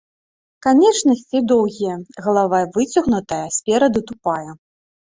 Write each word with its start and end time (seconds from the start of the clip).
Канечнасці 0.65 1.43
доўгія, 1.51 1.95
галава 2.29 2.65
выцягнутая, 2.81 3.43
спераду 3.63 3.99
тупая. 4.13 4.51